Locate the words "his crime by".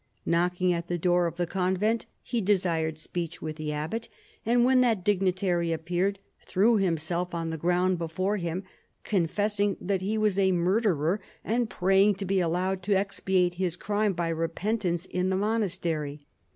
13.61-14.29